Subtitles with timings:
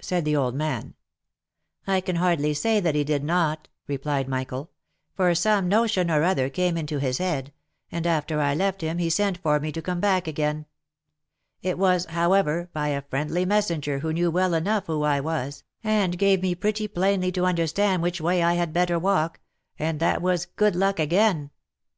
[0.00, 0.94] said the old man."
[1.86, 6.22] I can hardly say that he did not," replied Michael;*' for some no tion or
[6.24, 7.52] other came into his head,
[7.92, 10.64] and after I left him he sent for me to come back again.
[11.60, 16.16] It was, however, by a friendly messenger who knew well enough who I was, and
[16.18, 19.38] gave me pretty plainly to understand which way I had better walk—
[19.78, 21.50] and that was good luck again.